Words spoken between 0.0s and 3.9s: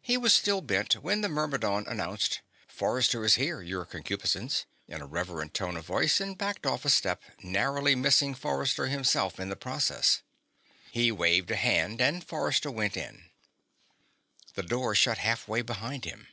He was still bent when the Myrmidon announced: "Forrester is here, Your